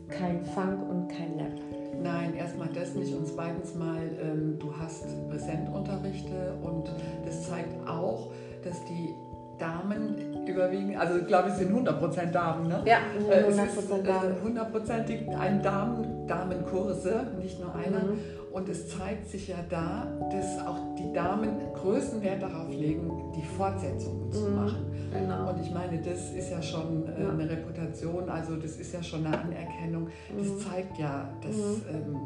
kein 0.08 0.46
Funk 0.46 0.90
und 0.90 1.10
kein 1.10 1.36
Nap. 1.36 1.60
Nein, 2.02 2.34
erstmal 2.34 2.70
das 2.70 2.96
nicht 2.96 3.14
und 3.14 3.28
zweitens 3.28 3.76
mal, 3.76 4.04
ähm, 4.22 4.58
du 4.58 4.74
hast 4.78 5.04
Präsentunterrichte 5.30 6.54
und 6.64 6.90
das 7.26 7.50
zeigt 7.50 7.90
auch, 7.90 8.32
dass 8.64 8.86
die 8.86 9.14
Damen 9.60 10.46
überwiegen, 10.48 10.98
also 10.98 11.18
ich 11.18 11.28
glaube, 11.28 11.50
es 11.50 11.58
sind 11.58 11.72
100% 11.72 12.32
Damen, 12.32 12.68
ne? 12.68 12.82
Ja, 12.86 12.98
100% 13.20 13.32
äh, 13.32 13.50
ist, 13.50 14.08
Damen. 14.08 14.36
Hundertprozentig 14.44 15.30
ein 15.30 15.62
Damen, 15.62 16.28
Damenkurse, 16.28 17.28
nicht 17.40 17.60
nur 17.60 17.74
einer. 17.74 18.04
Mhm. 18.04 18.20
Und 18.52 18.70
es 18.70 18.88
zeigt 18.88 19.28
sich 19.28 19.48
ja 19.48 19.58
da, 19.70 20.08
dass 20.32 20.60
auch 20.68 20.78
die 20.96 21.12
Damen 21.12 21.50
größten 21.74 22.22
Wert 22.22 22.44
darauf 22.44 22.70
legen, 22.70 23.10
die 23.36 23.42
Fortsetzungen 23.42 24.32
zu 24.32 24.48
mhm. 24.48 24.56
machen. 24.56 24.94
Genau. 25.12 25.50
Und 25.50 25.62
ich 25.62 25.72
meine, 25.72 26.00
das 26.02 26.32
ist 26.32 26.52
ja 26.52 26.62
schon 26.62 27.08
äh, 27.08 27.24
ja. 27.24 27.30
eine 27.30 27.50
Reputation, 27.50 28.30
also 28.30 28.56
das 28.56 28.78
ist 28.78 28.94
ja 28.94 29.02
schon 29.02 29.26
eine 29.26 29.40
Anerkennung. 29.40 30.08
Das 30.38 30.48
mhm. 30.48 30.60
zeigt 30.60 30.98
ja, 30.98 31.30
dass 31.42 31.56
mhm. 31.56 31.82
ähm, 31.90 32.18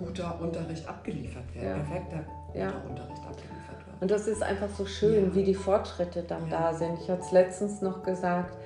guter 0.00 0.40
Unterricht 0.40 0.88
abgeliefert 0.88 1.44
wird, 1.54 1.64
ja. 1.64 1.74
perfekter 1.74 2.24
ja. 2.54 2.72
Unterricht 2.88 3.22
abgeliefert 3.22 3.86
wird. 3.86 4.02
Und 4.02 4.10
das 4.10 4.26
ist 4.26 4.42
einfach 4.42 4.70
so 4.70 4.86
schön, 4.86 5.26
ja. 5.26 5.34
wie 5.34 5.44
die 5.44 5.54
Fortschritte 5.54 6.22
dann 6.22 6.48
da 6.48 6.72
sind. 6.72 6.98
Ich 7.00 7.10
hatte 7.10 7.22
es 7.22 7.32
letztens 7.32 7.82
noch 7.82 8.02
gesagt, 8.02 8.56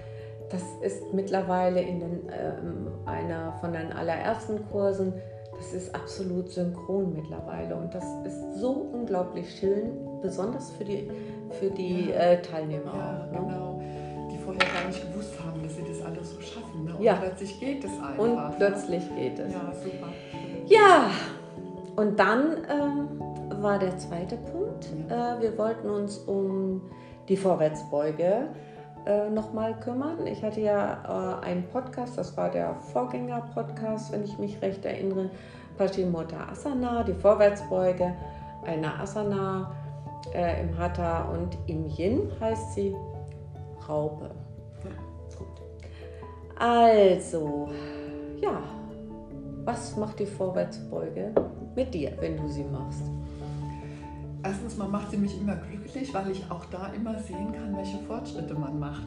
das 0.50 0.62
ist 0.82 1.12
mittlerweile 1.12 1.80
in 1.80 2.00
den, 2.00 2.20
ähm, 2.32 2.88
einer 3.06 3.52
von 3.60 3.72
den 3.72 3.92
allerersten 3.92 4.64
Kursen, 4.70 5.14
das 5.56 5.72
ist 5.72 5.94
absolut 5.94 6.50
synchron 6.50 7.14
mittlerweile 7.14 7.76
und 7.76 7.94
das 7.94 8.04
ist 8.24 8.60
so 8.60 8.72
unglaublich 8.92 9.58
schön, 9.58 9.92
besonders 10.20 10.70
für 10.72 10.84
die, 10.84 11.10
für 11.58 11.70
die 11.70 12.12
äh, 12.12 12.40
Teilnehmer 12.42 12.92
auch. 12.92 13.32
Ne? 13.32 13.38
Genau, 13.38 13.82
die 14.30 14.38
vorher 14.38 14.60
gar 14.72 14.88
nicht 14.88 15.00
gewusst 15.12 15.32
haben, 15.44 15.62
dass 15.62 15.76
sie 15.76 15.84
das 15.86 16.02
alles 16.02 16.30
so 16.30 16.40
schaffen. 16.40 16.84
Ne? 16.84 16.96
Und 16.96 17.02
ja. 17.02 17.14
plötzlich 17.14 17.58
geht 17.60 17.84
es 17.84 17.90
einfach. 17.90 18.18
Und 18.18 18.56
plötzlich 18.56 19.10
ne? 19.10 19.16
geht 19.16 19.38
es. 19.38 19.52
Ja, 19.52 19.72
super. 19.72 20.08
Ja, 20.66 21.10
Und 21.96 22.18
dann 22.18 22.56
ähm, 22.68 23.62
war 23.62 23.78
der 23.78 23.96
zweite 23.98 24.36
Punkt. 24.36 24.88
Äh, 25.08 25.40
wir 25.40 25.56
wollten 25.58 25.88
uns 25.88 26.18
um 26.18 26.82
die 27.28 27.36
Vorwärtsbeuge 27.36 28.48
äh, 29.06 29.30
nochmal 29.30 29.78
kümmern. 29.78 30.26
Ich 30.26 30.42
hatte 30.42 30.60
ja 30.60 31.40
äh, 31.42 31.46
einen 31.46 31.68
Podcast, 31.68 32.18
das 32.18 32.36
war 32.36 32.50
der 32.50 32.74
Vorgänger-Podcast, 32.74 34.12
wenn 34.12 34.24
ich 34.24 34.38
mich 34.38 34.60
recht 34.62 34.84
erinnere, 34.84 35.30
Paschimota 35.76 36.48
Asana, 36.50 37.02
die 37.04 37.14
Vorwärtsbeuge, 37.14 38.14
eine 38.66 38.98
Asana 38.98 39.72
äh, 40.34 40.62
im 40.62 40.76
Hatha 40.76 41.24
und 41.24 41.56
im 41.66 41.86
Yin 41.86 42.30
heißt 42.40 42.74
sie 42.74 42.94
Raupe. 43.88 44.30
Gut. 45.36 45.62
Also, 46.58 47.68
ja, 48.40 48.62
was 49.64 49.96
macht 49.96 50.20
die 50.20 50.26
Vorwärtsbeuge 50.26 51.32
mit 51.74 51.94
dir, 51.94 52.12
wenn 52.20 52.36
du 52.36 52.48
sie 52.48 52.64
machst? 52.64 53.02
Erstens 54.42 54.76
mal 54.76 54.88
macht 54.88 55.10
sie 55.10 55.16
mich 55.16 55.40
immer 55.40 55.56
glücklich, 55.56 56.12
weil 56.12 56.30
ich 56.30 56.44
auch 56.50 56.66
da 56.66 56.92
immer 56.94 57.18
sehen 57.18 57.52
kann, 57.52 57.74
welche 57.74 57.98
Fortschritte 58.06 58.52
man 58.52 58.78
macht. 58.78 59.06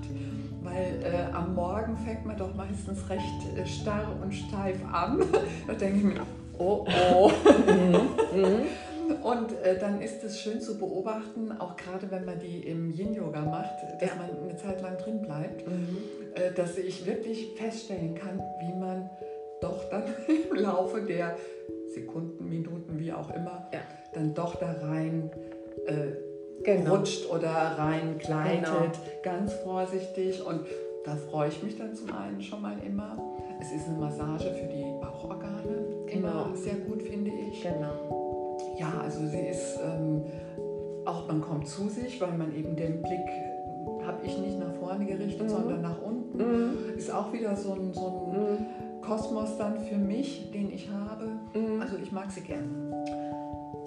Weil 0.63 0.99
äh, 1.03 1.31
am 1.31 1.53
Morgen 1.53 1.95
fängt 1.97 2.25
man 2.25 2.37
doch 2.37 2.55
meistens 2.55 3.07
recht 3.07 3.55
äh, 3.55 3.65
starr 3.65 4.15
und 4.21 4.33
steif 4.33 4.77
an. 4.91 5.21
da 5.67 5.73
denke 5.73 5.97
ich 5.97 6.03
mir, 6.03 6.21
oh 6.57 6.85
oh. 7.13 7.31
Mhm. 7.67 8.41
Mhm. 8.41 9.23
Und 9.23 9.51
äh, 9.63 9.77
dann 9.79 10.01
ist 10.01 10.23
es 10.23 10.39
schön 10.39 10.59
zu 10.59 10.79
beobachten, 10.79 11.51
auch 11.59 11.75
gerade 11.75 12.09
wenn 12.09 12.25
man 12.25 12.39
die 12.39 12.67
im 12.67 12.91
Yin-Yoga 12.91 13.41
macht, 13.41 13.75
dass 14.01 14.09
ja. 14.09 14.15
man 14.15 14.29
eine 14.43 14.57
Zeit 14.57 14.81
lang 14.81 14.97
drin 14.97 15.21
bleibt, 15.21 15.67
mhm. 15.67 15.97
äh, 16.33 16.51
dass 16.51 16.77
ich 16.77 17.05
wirklich 17.05 17.53
feststellen 17.57 18.15
kann, 18.15 18.41
wie 18.59 18.73
man 18.77 19.09
doch 19.61 19.89
dann 19.89 20.03
im 20.49 20.55
Laufe 20.55 21.01
der 21.01 21.35
Sekunden, 21.93 22.47
Minuten, 22.49 22.99
wie 22.99 23.11
auch 23.11 23.29
immer, 23.33 23.67
ja. 23.73 23.79
dann 24.13 24.33
doch 24.33 24.55
da 24.55 24.71
rein 24.81 25.31
äh, 25.85 26.63
genau. 26.63 26.95
rutscht 26.95 27.29
oder 27.29 27.49
rein 27.49 28.17
gleitet, 28.19 28.63
genau. 28.63 28.91
ganz 29.23 29.53
vorsichtig. 29.53 30.45
Und 30.45 30.61
da 31.05 31.15
freue 31.15 31.49
ich 31.49 31.63
mich 31.63 31.77
dann 31.77 31.95
zum 31.95 32.13
einen 32.13 32.41
schon 32.41 32.61
mal 32.61 32.75
immer. 32.85 33.17
Es 33.59 33.71
ist 33.71 33.87
eine 33.87 33.97
Massage 33.97 34.53
für 34.53 34.67
die 34.67 34.83
Bauchorgane, 35.01 36.05
genau. 36.05 36.45
immer 36.45 36.55
sehr 36.55 36.75
gut, 36.75 37.01
finde 37.01 37.31
ich. 37.31 37.63
Genau. 37.63 38.57
Ja, 38.77 39.01
also 39.01 39.25
sie 39.25 39.47
ist 39.47 39.79
ähm, 39.83 40.23
auch, 41.05 41.27
man 41.27 41.41
kommt 41.41 41.67
zu 41.67 41.89
sich, 41.89 42.21
weil 42.21 42.33
man 42.37 42.55
eben 42.55 42.75
den 42.75 43.01
Blick 43.01 43.27
habe 44.05 44.25
ich 44.25 44.37
nicht 44.37 44.59
nach 44.59 44.73
vorne 44.75 45.05
gerichtet, 45.05 45.43
mhm. 45.43 45.49
sondern 45.49 45.81
nach 45.81 46.01
unten. 46.01 46.37
Mhm. 46.37 46.97
Ist 46.97 47.13
auch 47.13 47.31
wieder 47.33 47.55
so 47.55 47.73
ein, 47.73 47.93
so 47.93 48.31
ein 48.33 48.39
mhm. 48.39 48.57
Kosmos 49.07 49.57
dann 49.57 49.79
für 49.79 49.97
mich, 49.97 50.51
den 50.51 50.71
ich 50.71 50.89
habe. 50.89 51.27
Mhm. 51.53 51.81
Also 51.81 51.95
ich 52.01 52.11
mag 52.11 52.29
sie 52.29 52.41
gern. 52.41 52.93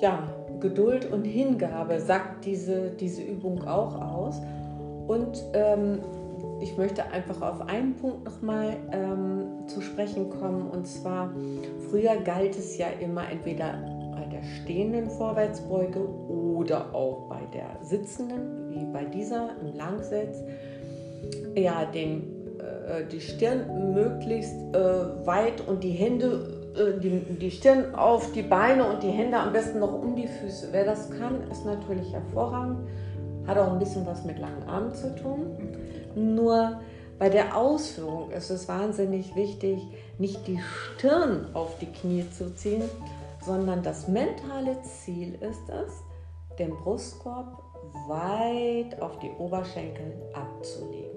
Ja, 0.01 0.29
Geduld 0.61 1.13
und 1.13 1.25
Hingabe 1.25 2.01
sagt 2.01 2.47
diese, 2.47 2.91
diese 2.91 3.23
Übung 3.23 3.67
auch 3.67 4.01
aus. 4.01 4.41
Und 5.07 5.43
ähm, 5.53 5.99
ich 6.61 6.77
möchte 6.79 7.05
einfach 7.11 7.43
auf 7.43 7.69
einen 7.69 7.95
Punkt 7.97 8.25
nochmal 8.25 8.77
ähm, 8.93 9.67
zu 9.67 9.83
sprechen 9.83 10.31
kommen. 10.31 10.71
Und 10.71 10.87
zwar, 10.87 11.31
früher 11.91 12.17
galt 12.17 12.57
es 12.57 12.79
ja 12.79 12.87
immer 13.01 13.31
entweder 13.31 13.75
bei 14.13 14.25
der 14.25 14.43
stehenden 14.43 15.11
Vorwärtsbeuge 15.11 16.01
oder 16.01 16.95
auch 16.95 17.29
bei 17.29 17.41
der 17.53 17.85
sitzenden, 17.85 18.71
wie 18.71 18.85
bei 18.91 19.05
dieser 19.05 19.51
im 19.61 19.77
Langsitz, 19.77 20.43
ja, 21.55 21.85
den 21.85 22.40
äh, 22.61 23.05
die 23.05 23.21
Stirn 23.21 23.95
möglichst 23.95 24.55
äh, 24.75 25.27
weit 25.27 25.67
und 25.67 25.83
die 25.85 25.93
Hände, 25.93 26.73
äh, 26.77 27.01
die, 27.01 27.21
die 27.39 27.51
Stirn 27.51 27.95
auf 27.95 28.33
die 28.33 28.43
Beine 28.43 28.85
und 28.85 29.03
die 29.03 29.11
Hände 29.11 29.39
am 29.39 29.53
besten 29.53 29.79
noch 29.81 29.93
um 29.93 30.17
die 30.17 30.29
Füße. 30.29 30.69
Wer 30.73 30.85
das 30.85 31.11
kann, 31.11 31.49
ist 31.51 31.65
natürlich 31.65 32.13
hervorragend. 32.13 32.89
Hat 33.47 33.59
auch 33.59 33.73
ein 33.73 33.79
bisschen 33.79 34.07
was 34.07 34.25
mit 34.25 34.39
langen 34.39 34.63
Armen 34.69 34.95
zu 34.95 35.15
tun. 35.17 35.57
Nur 36.15 36.81
bei 37.19 37.29
der 37.29 37.57
Ausführung 37.57 38.31
ist 38.31 38.51
es 38.51 38.69
wahnsinnig 38.69 39.35
wichtig, 39.37 39.83
nicht 40.19 40.47
die 40.47 40.59
Stirn 40.97 41.47
auf 41.55 41.79
die 41.79 41.87
Knie 41.87 42.25
zu 42.31 42.55
ziehen, 42.55 42.83
sondern 43.45 43.83
das 43.83 44.09
mentale 44.09 44.81
Ziel 44.83 45.35
ist 45.35 45.69
es, 45.69 45.93
den 46.59 46.71
Brustkorb 46.71 47.63
weit 48.09 49.01
auf 49.01 49.19
die 49.19 49.31
Oberschenkel 49.39 50.13
abzulegen 50.35 51.10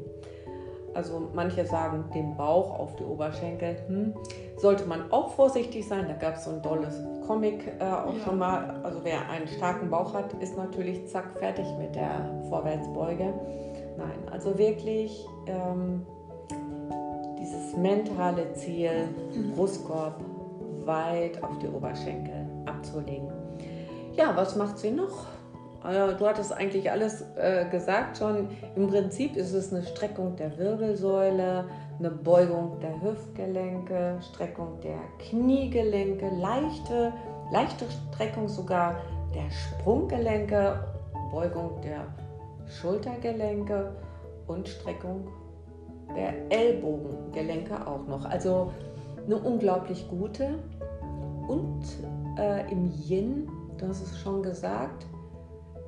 also 0.93 1.29
manche 1.33 1.65
sagen 1.65 2.05
den 2.13 2.35
Bauch 2.35 2.79
auf 2.79 2.95
die 2.95 3.03
Oberschenkel, 3.03 3.77
hm, 3.88 4.13
sollte 4.57 4.85
man 4.85 5.12
auch 5.12 5.29
vorsichtig 5.33 5.88
sein. 5.88 6.05
Da 6.07 6.13
gab 6.13 6.35
es 6.35 6.45
so 6.45 6.51
ein 6.51 6.62
tolles 6.62 7.01
Comic 7.25 7.67
äh, 7.79 7.83
auch 7.83 8.13
ja. 8.13 8.23
schon 8.23 8.38
mal. 8.38 8.81
Also 8.83 9.00
wer 9.03 9.29
einen 9.29 9.47
starken 9.47 9.89
Bauch 9.89 10.13
hat, 10.13 10.33
ist 10.41 10.57
natürlich 10.57 11.07
zack 11.07 11.38
fertig 11.39 11.65
mit 11.79 11.95
der 11.95 12.29
Vorwärtsbeuge. 12.50 13.33
Nein, 13.97 14.27
also 14.31 14.57
wirklich 14.57 15.27
ähm, 15.47 16.05
dieses 17.39 17.75
mentale 17.77 18.53
Ziel, 18.53 19.07
Brustkorb 19.55 20.15
weit 20.85 21.41
auf 21.43 21.57
die 21.59 21.67
Oberschenkel 21.67 22.47
abzulegen. 22.65 23.29
Ja, 24.13 24.35
was 24.35 24.55
macht 24.55 24.77
sie 24.77 24.91
noch? 24.91 25.25
Du 25.83 26.25
hattest 26.25 26.53
eigentlich 26.53 26.89
alles 26.89 27.25
äh, 27.35 27.65
gesagt 27.69 28.17
schon. 28.17 28.47
Im 28.77 28.87
Prinzip 28.87 29.35
ist 29.35 29.53
es 29.53 29.73
eine 29.73 29.83
Streckung 29.83 30.37
der 30.37 30.57
Wirbelsäule, 30.57 31.65
eine 31.99 32.09
Beugung 32.09 32.79
der 32.79 33.01
Hüftgelenke, 33.01 34.17
Streckung 34.21 34.79
der 34.81 34.97
Kniegelenke, 35.19 36.29
leichte, 36.39 37.11
leichte 37.51 37.85
Streckung 38.13 38.47
sogar 38.47 38.95
der 39.35 39.49
Sprunggelenke, 39.51 40.79
Beugung 41.31 41.81
der 41.81 42.05
Schultergelenke 42.65 43.93
und 44.47 44.69
Streckung 44.69 45.27
der 46.15 46.33
Ellbogengelenke 46.49 47.85
auch 47.85 48.07
noch. 48.07 48.23
Also 48.23 48.71
eine 49.25 49.35
unglaublich 49.35 50.07
gute. 50.09 50.59
Und 51.47 51.83
äh, 52.39 52.71
im 52.71 52.89
Yin, 52.89 53.49
du 53.77 53.87
hast 53.89 54.01
es 54.01 54.17
schon 54.19 54.41
gesagt, 54.41 55.05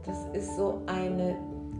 das 0.05 0.25
ist 0.33 0.55
so 0.55 0.81
eine 0.85 1.35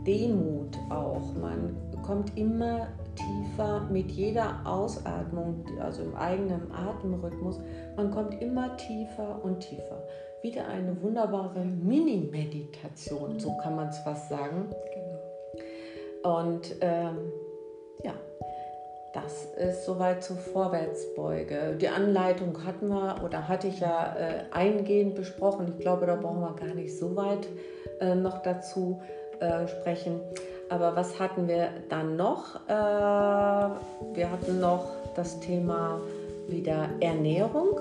Demut 0.05 0.77
auch. 0.89 1.33
Man 1.39 1.75
kommt 2.03 2.37
immer 2.37 2.87
tiefer 3.15 3.81
mit 3.89 4.11
jeder 4.11 4.59
Ausatmung, 4.65 5.65
also 5.79 6.03
im 6.03 6.15
eigenen 6.15 6.71
Atemrhythmus, 6.71 7.59
man 7.95 8.11
kommt 8.11 8.39
immer 8.41 8.75
tiefer 8.77 9.43
und 9.43 9.59
tiefer. 9.59 10.03
Wieder 10.41 10.67
eine 10.67 11.01
wunderbare 11.01 11.65
Mini-Meditation, 11.65 13.39
so 13.39 13.57
kann 13.57 13.75
man 13.75 13.87
es 13.87 13.97
fast 13.99 14.29
sagen. 14.29 14.69
Genau. 14.93 16.37
Und 16.37 16.75
ähm, 16.81 17.17
das 19.15 19.45
ist 19.55 19.85
soweit 19.85 20.23
zur 20.23 20.35
Vorwärtsbeuge. 20.35 21.77
Die 21.79 21.87
Anleitung 21.87 22.65
hatten 22.65 22.89
wir 22.89 23.21
oder 23.23 23.47
hatte 23.47 23.67
ich 23.67 23.79
ja 23.79 24.13
äh, 24.17 24.43
eingehend 24.51 25.15
besprochen. 25.15 25.73
Ich 25.75 25.79
glaube, 25.79 26.05
da 26.05 26.15
brauchen 26.15 26.41
wir 26.41 26.53
gar 26.53 26.75
nicht 26.75 26.97
so 26.97 27.15
weit 27.15 27.47
äh, 28.01 28.13
noch 28.13 28.41
dazu 28.41 29.01
äh, 29.39 29.67
sprechen. 29.67 30.19
Aber 30.67 30.95
was 30.97 31.17
hatten 31.17 31.47
wir 31.47 31.69
dann 31.89 32.17
noch? 32.17 32.55
Äh, 32.67 32.71
wir 32.71 34.31
hatten 34.31 34.59
noch 34.59 34.85
das 35.15 35.39
Thema 35.39 36.01
wieder 36.49 36.89
Ernährung. 36.99 37.79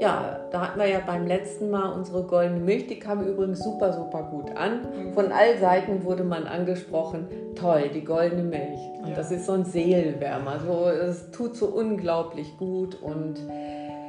Ja, 0.00 0.40
da 0.50 0.62
hatten 0.62 0.80
wir 0.80 0.88
ja 0.88 1.00
beim 1.06 1.26
letzten 1.26 1.68
Mal 1.68 1.92
unsere 1.92 2.22
goldene 2.22 2.58
Milch, 2.58 2.86
die 2.86 2.98
kam 2.98 3.22
übrigens 3.22 3.62
super, 3.62 3.92
super 3.92 4.22
gut 4.22 4.56
an. 4.56 4.80
Mhm. 4.80 5.12
Von 5.12 5.30
all 5.30 5.58
Seiten 5.58 6.04
wurde 6.04 6.24
man 6.24 6.46
angesprochen, 6.46 7.28
toll, 7.54 7.90
die 7.92 8.02
goldene 8.02 8.42
Milch. 8.42 8.80
Und 9.02 9.10
ja. 9.10 9.14
das 9.14 9.30
ist 9.30 9.44
so 9.44 9.52
ein 9.52 9.66
Seelenwärmer. 9.66 10.60
So, 10.66 10.88
es 10.88 11.30
tut 11.32 11.54
so 11.54 11.66
unglaublich 11.66 12.56
gut 12.56 12.94
und 13.02 13.40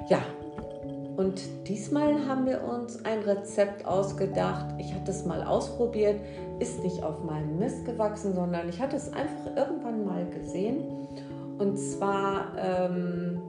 ja. 0.08 0.20
Und 1.18 1.42
diesmal 1.68 2.26
haben 2.26 2.46
wir 2.46 2.64
uns 2.64 3.04
ein 3.04 3.20
Rezept 3.20 3.86
ausgedacht. 3.86 4.68
Ich 4.78 4.96
hatte 4.96 5.12
es 5.12 5.26
mal 5.26 5.44
ausprobiert, 5.44 6.22
ist 6.60 6.82
nicht 6.86 7.04
auf 7.04 7.22
meinem 7.26 7.60
Mist 7.60 7.84
gewachsen, 7.86 8.34
sondern 8.34 8.70
ich 8.70 8.82
hatte 8.82 8.96
es 8.96 9.12
einfach 9.12 9.58
irgendwann 9.58 10.06
mal 10.06 10.26
gesehen. 10.28 10.84
Und 11.60 11.78
zwar 11.78 12.54
ähm, 12.58 13.42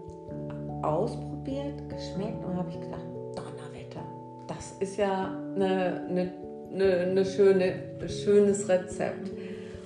ausprobiert 0.83 1.32
probiert, 1.43 1.89
geschmeckt 1.89 2.45
und 2.45 2.57
habe 2.57 2.71
ich 2.71 2.81
gedacht, 2.81 3.05
Donnerwetter, 3.35 4.05
das 4.47 4.73
ist 4.79 4.97
ja 4.97 5.37
eine, 5.57 6.03
eine, 6.09 6.33
eine, 6.73 6.97
eine 7.11 7.25
schöne, 7.25 7.75
schönes 8.07 8.69
Rezept. 8.69 9.31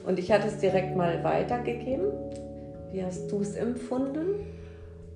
Und 0.05 0.19
ich 0.19 0.31
hatte 0.31 0.49
es 0.49 0.59
direkt 0.59 0.97
mal 0.97 1.23
weitergegeben. 1.25 2.13
Wie 2.93 3.03
hast 3.03 3.31
du 3.31 3.41
es 3.41 3.57
empfunden? 3.57 4.47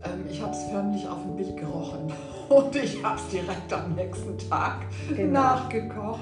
Ähm, 0.02 0.24
ich 0.30 0.40
habe 0.40 0.52
es 0.52 0.64
förmlich 0.64 1.06
auf 1.06 1.22
dem 1.22 1.36
Bild 1.36 1.56
gerochen 1.56 2.12
und 2.48 2.74
ich 2.74 3.02
habe 3.04 3.16
es 3.16 3.28
direkt 3.28 3.72
am 3.72 3.94
nächsten 3.94 4.38
Tag 4.48 4.86
genau. 5.14 5.40
nachgekocht. 5.40 6.20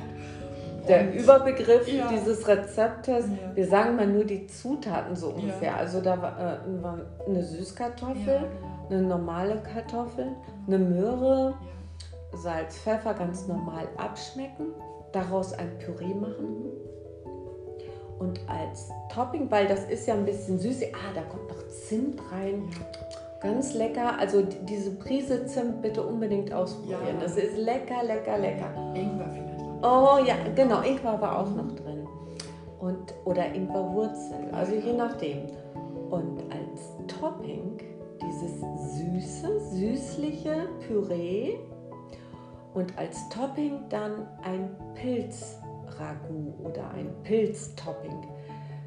Der 0.89 1.15
Überbegriff 1.15 1.87
ja. 1.87 2.09
dieses 2.11 2.49
Rezeptes, 2.49 3.27
ja. 3.27 3.55
wir 3.55 3.67
sagen 3.67 3.97
mal 3.97 4.07
nur 4.07 4.25
die 4.25 4.47
Zutaten 4.47 5.15
so 5.15 5.29
ungefähr. 5.29 5.73
Ja. 5.73 5.77
Also 5.77 6.01
da 6.01 6.21
war, 6.21 6.39
äh, 6.39 6.83
war 6.83 6.99
eine 7.27 7.43
Süßkartoffel, 7.43 8.25
genau 8.25 8.78
eine 8.91 9.03
normale 9.03 9.63
Kartoffel, 9.63 10.29
eine 10.67 10.79
Möhre, 10.79 11.55
Salz, 12.33 12.79
Pfeffer 12.79 13.15
ganz 13.15 13.47
normal 13.47 13.89
abschmecken, 13.97 14.67
daraus 15.13 15.53
ein 15.53 15.79
Püree 15.79 16.15
machen 16.15 16.73
und 18.19 18.41
als 18.49 18.91
Topping, 19.13 19.51
weil 19.51 19.67
das 19.67 19.85
ist 19.85 20.07
ja 20.07 20.15
ein 20.15 20.25
bisschen 20.25 20.59
süß, 20.59 20.83
ah, 20.93 21.13
da 21.15 21.23
kommt 21.23 21.49
noch 21.49 21.69
Zimt 21.69 22.21
rein. 22.33 22.69
Ganz 23.41 23.75
lecker. 23.75 24.19
Also 24.19 24.43
diese 24.43 24.91
Prise 24.91 25.47
Zimt 25.47 25.81
bitte 25.83 26.03
unbedingt 26.03 26.53
ausprobieren. 26.53 27.01
Ja. 27.15 27.21
Das 27.21 27.37
ist 27.37 27.57
lecker, 27.57 28.03
lecker, 28.03 28.39
lecker. 28.39 28.71
Ingwer 28.95 29.29
vielleicht. 29.31 29.85
Oh 29.85 30.19
ja, 30.27 30.35
genau, 30.57 30.83
Ingwer 30.83 31.21
war 31.21 31.39
auch 31.39 31.51
noch 31.51 31.71
drin. 31.73 32.07
Und, 32.81 33.15
oder 33.25 33.47
Ingwerwurzel, 33.55 34.51
also 34.53 34.75
je 34.75 34.93
nachdem. 34.93 35.47
Und 36.11 36.43
als 36.51 36.97
Topping 37.07 37.79
dieses 38.21 38.61
süße, 38.97 39.61
süßliche 39.71 40.69
Püree 40.87 41.57
und 42.75 42.97
als 42.97 43.29
Topping 43.29 43.81
dann 43.89 44.27
ein 44.43 44.71
Pilzragout 44.95 46.55
oder 46.65 46.91
ein 46.91 47.13
Pilztopping. 47.23 48.27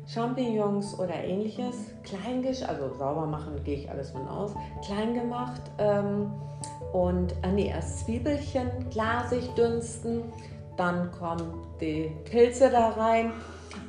Champignons 0.07 0.97
oder 0.99 1.13
ähnliches, 1.13 1.93
klein 2.03 2.45
also 2.45 2.93
sauber 2.97 3.25
machen 3.25 3.63
gehe 3.63 3.77
ich 3.77 3.89
alles 3.89 4.11
von 4.11 4.27
aus, 4.27 4.53
klein 4.83 5.13
gemacht 5.13 5.61
ähm, 5.77 6.31
und 6.91 7.33
ah 7.43 7.47
nee, 7.47 7.69
erst 7.69 7.99
Zwiebelchen 8.05 8.69
glasig 8.89 9.47
dünsten, 9.55 10.23
dann 10.75 11.11
kommen 11.11 11.53
die 11.79 12.11
Pilze 12.25 12.69
da 12.69 12.89
rein, 12.89 13.31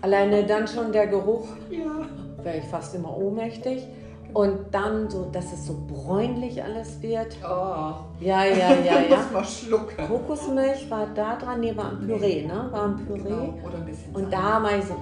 alleine 0.03 0.45
dann 0.45 0.69
schon 0.69 0.93
der 0.93 1.09
Geruch, 1.09 1.49
ja. 1.71 2.07
wäre 2.45 2.59
ich 2.59 2.65
fast 2.65 2.95
immer 2.95 3.17
ohnmächtig. 3.17 3.89
Und 4.35 4.73
dann 4.73 5.11
so, 5.11 5.27
dass 5.31 5.53
es 5.53 5.67
so 5.67 5.77
bräunlich 5.87 6.63
alles 6.63 7.01
wird. 7.03 7.37
Oh. 7.43 7.95
Ja, 8.21 8.45
ja, 8.45 8.75
ja, 8.75 9.01
ja. 9.11 9.17
Muss 9.17 9.33
mal 9.33 9.45
schlucken. 9.45 10.09
Kokosmilch 10.09 10.91
war 10.91 11.07
da 11.15 11.37
dran, 11.37 11.61
nee, 11.61 11.77
war 11.77 11.91
ein 11.91 12.01
Püree, 12.01 12.47
ne? 12.47 12.69
War 12.71 12.85
ein 12.87 13.07
Püree. 13.07 13.23
Genau. 13.23 13.55
Oder 13.67 13.79
ein 13.79 13.87
bisschen 13.87 14.15
Und 14.15 14.33
da 14.33 14.59
mal 14.59 14.81
so 14.83 14.97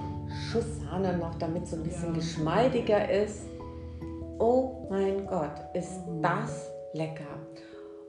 Schuss 0.49 0.65
Sahne 0.81 1.17
noch, 1.17 1.35
damit 1.35 1.63
es 1.63 1.71
so 1.71 1.77
ein 1.77 1.83
bisschen 1.83 2.09
ja. 2.09 2.13
geschmeidiger 2.13 3.09
ist. 3.09 3.43
Oh 4.39 4.87
mein 4.89 5.27
Gott, 5.27 5.53
ist 5.73 6.01
das 6.21 6.69
lecker. 6.93 7.23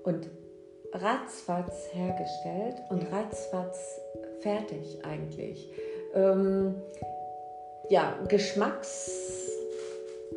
Und 0.05 0.29
ratzfatz 0.93 1.89
hergestellt 1.93 2.83
und 2.91 3.11
ratzfatz 3.13 4.01
fertig 4.41 4.99
eigentlich. 5.05 5.71
Ähm, 6.15 6.75
ja, 7.89 8.15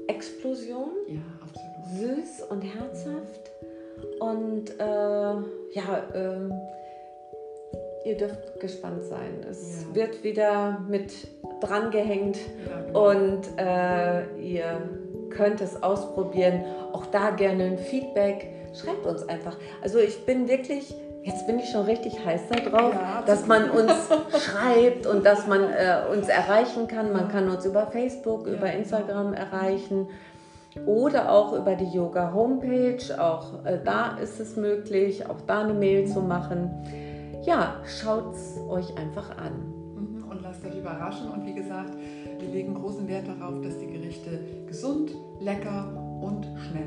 Geschmacksexplosion. 0.07 0.89
Ja, 1.07 1.21
absolut. 1.41 2.25
Süß 2.25 2.41
und 2.50 2.62
herzhaft. 2.62 3.51
Und 4.19 4.69
äh, 4.79 5.74
ja, 5.74 6.03
äh, 6.13 6.50
ihr 8.09 8.17
dürft 8.17 8.59
gespannt 8.59 9.03
sein. 9.03 9.45
Es 9.50 9.85
ja. 9.89 9.95
wird 9.95 10.24
wieder 10.24 10.79
mit 10.88 11.12
dran 11.62 11.91
gehängt 11.91 12.38
ja, 12.67 12.81
genau. 12.81 13.09
und 13.09 13.41
äh, 13.57 14.25
ihr 14.41 14.81
könnt 15.29 15.62
es 15.62 15.81
ausprobieren. 15.81 16.65
Auch 16.91 17.05
da 17.07 17.31
gerne 17.31 17.63
ein 17.65 17.77
Feedback. 17.77 18.47
Schreibt 18.74 19.05
uns 19.05 19.27
einfach. 19.27 19.57
Also 19.81 20.00
ich 20.00 20.25
bin 20.25 20.50
wirklich, 20.50 20.93
jetzt 21.25 21.46
bin 21.46 21.60
ich 21.60 21.70
schon 21.70 21.86
richtig 21.86 22.25
heiß 22.25 22.41
darauf, 22.50 22.94
ja, 22.94 23.24
dass 23.25 23.46
man 23.48 23.70
uns 23.70 23.91
schreibt 24.39 25.05
und 25.05 25.25
dass 25.25 25.46
man 25.48 25.62
äh, 25.62 26.01
uns 26.12 26.29
erreichen 26.29 26.88
kann. 26.88 27.12
Man 27.12 27.27
kann 27.27 27.50
uns 27.50 27.65
über 27.65 27.88
Facebook, 27.88 28.48
über 28.48 28.72
Instagram 28.72 29.34
erreichen 29.34 30.08
oder 30.86 31.32
auch 31.32 31.53
über 31.53 31.75
die 31.75 31.89
Yoga 31.89 32.34
Homepage. 32.34 33.00
Auch 33.20 33.65
äh, 33.65 33.79
da 33.84 34.17
ist 34.17 34.39
es 34.39 34.55
möglich, 34.55 35.29
auch 35.29 35.41
da 35.46 35.62
eine 35.62 35.74
Mail 35.74 36.08
zu 36.08 36.22
machen 36.22 36.72
ja, 37.46 37.75
schaut 37.86 38.34
es 38.34 38.58
euch 38.67 38.98
einfach 38.98 39.38
an. 39.38 39.53
Mhm, 39.96 40.24
und 40.29 40.42
lasst 40.42 40.66
euch 40.66 40.77
überraschen. 40.77 41.29
Und 41.29 41.46
wie 41.46 41.53
gesagt, 41.53 41.96
wir 42.40 42.48
legen 42.48 42.74
großen 42.74 43.07
Wert 43.07 43.27
darauf, 43.27 43.61
dass 43.61 43.77
die 43.77 43.88
Gerichte 43.88 44.40
gesund, 44.68 45.16
lecker 45.40 45.94
und 46.22 46.46
schnell. 46.57 46.84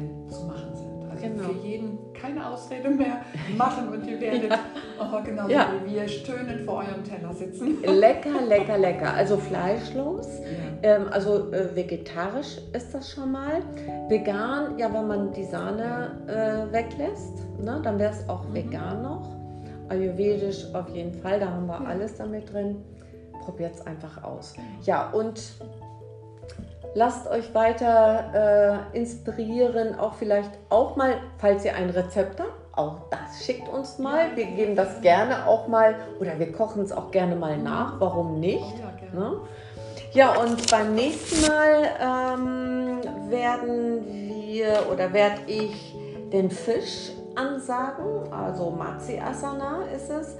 Also 1.22 1.34
genau. 1.34 1.48
für 1.48 1.66
jeden 1.66 1.98
keine 2.12 2.46
Ausrede 2.46 2.90
mehr 2.90 3.22
machen 3.56 3.88
und 3.88 4.06
ihr 4.06 4.20
werdet 4.20 4.50
ja. 4.50 4.58
oh, 5.00 5.22
genauso 5.22 5.50
ja. 5.50 5.72
wie 5.84 5.94
wir 5.94 6.08
stöhnend 6.08 6.62
vor 6.62 6.78
eurem 6.78 7.04
Teller 7.04 7.32
sitzen. 7.32 7.82
Lecker, 7.82 8.42
lecker, 8.46 8.78
lecker. 8.78 9.14
Also 9.14 9.36
fleischlos, 9.36 10.26
ja. 10.82 10.96
ähm, 10.96 11.06
also 11.10 11.52
äh, 11.52 11.74
vegetarisch 11.74 12.58
ist 12.72 12.94
das 12.94 13.10
schon 13.10 13.32
mal. 13.32 13.62
Vegan, 14.08 14.78
ja, 14.78 14.92
wenn 14.92 15.06
man 15.06 15.32
die 15.32 15.44
Sahne 15.44 16.16
äh, 16.26 16.72
weglässt, 16.72 17.46
ne, 17.60 17.80
dann 17.82 17.98
wäre 17.98 18.12
es 18.12 18.28
auch 18.28 18.44
mhm. 18.48 18.54
vegan 18.54 19.02
noch. 19.02 19.28
Ayurvedisch 19.88 20.66
auf 20.74 20.88
jeden 20.90 21.14
Fall, 21.14 21.40
da 21.40 21.50
haben 21.50 21.66
wir 21.66 21.86
alles 21.86 22.16
damit 22.16 22.52
drin. 22.52 22.76
Probiert 23.44 23.74
es 23.74 23.86
einfach 23.86 24.22
aus. 24.22 24.54
Ja, 24.82 25.10
und 25.10 25.40
lasst 26.94 27.28
euch 27.28 27.54
weiter 27.54 28.84
äh, 28.92 28.98
inspirieren, 28.98 29.98
auch 29.98 30.14
vielleicht 30.14 30.50
auch 30.68 30.96
mal, 30.96 31.14
falls 31.38 31.64
ihr 31.64 31.74
ein 31.74 31.90
Rezept 31.90 32.40
habt, 32.40 32.52
auch 32.72 32.96
das 33.10 33.44
schickt 33.44 33.68
uns 33.68 33.98
mal. 33.98 34.36
Wir 34.36 34.46
geben 34.46 34.76
das 34.76 35.00
gerne 35.00 35.46
auch 35.46 35.66
mal 35.66 35.96
oder 36.20 36.38
wir 36.38 36.52
kochen 36.52 36.82
es 36.82 36.92
auch 36.92 37.10
gerne 37.10 37.34
mal 37.34 37.58
nach. 37.58 37.98
Warum 37.98 38.38
nicht? 38.38 38.78
Ja, 39.12 39.20
ne? 39.20 39.36
ja 40.12 40.40
und 40.40 40.70
beim 40.70 40.94
nächsten 40.94 41.46
Mal 41.46 41.90
ähm, 42.00 43.30
werden 43.30 44.06
wir 44.06 44.86
oder 44.92 45.12
werde 45.12 45.40
ich 45.46 45.94
den 46.32 46.50
Fisch 46.50 47.10
ansagen, 47.34 48.32
also 48.32 48.70
Matsi 48.70 49.18
Asana 49.18 49.82
ist 49.94 50.10
es. 50.10 50.36